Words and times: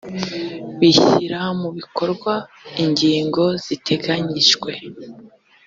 bishyira 0.79 1.39
mu 1.61 1.69
bikorwa 1.77 2.33
ingingo 2.83 3.43
ziteganyijwe 3.63 4.71